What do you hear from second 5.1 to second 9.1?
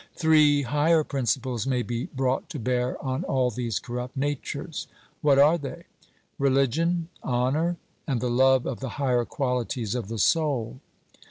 'What are they?' Religion, honour, and the love of the